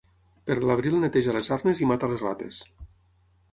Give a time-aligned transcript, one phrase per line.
[0.45, 2.65] Per l'abril neteja les arnes i mata les rates.